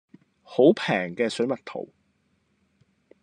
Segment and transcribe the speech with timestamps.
[0.41, 1.85] 好平嘅水蜜桃